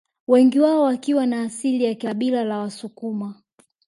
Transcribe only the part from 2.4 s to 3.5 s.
la Wasukuma